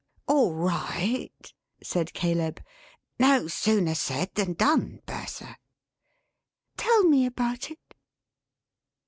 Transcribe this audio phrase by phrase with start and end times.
[0.27, 1.53] "All right,"
[1.83, 2.59] said Caleb.
[3.19, 5.57] "No sooner said than done, Bertha."
[6.75, 7.79] "Tell me about it."